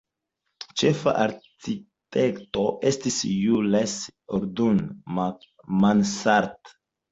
[0.81, 6.77] Ĉefa arkitekto estis Jules Hardouin-Mansart.